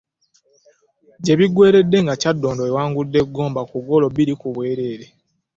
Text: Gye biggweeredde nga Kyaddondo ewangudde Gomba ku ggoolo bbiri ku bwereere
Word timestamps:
Gye 1.23 1.33
biggweeredde 1.39 1.97
nga 2.03 2.13
Kyaddondo 2.21 2.63
ewangudde 2.69 3.19
Gomba 3.33 3.61
ku 3.69 3.77
ggoolo 3.83 4.05
bbiri 4.09 4.33
ku 4.41 4.47
bwereere 4.55 5.05